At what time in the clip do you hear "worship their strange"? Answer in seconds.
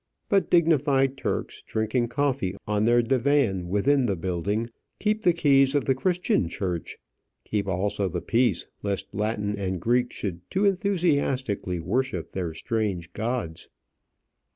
11.79-13.13